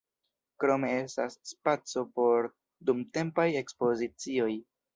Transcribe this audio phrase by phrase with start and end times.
[0.61, 2.49] Krome estas spaco por
[2.89, 4.53] dumtempaj ekspozicioj.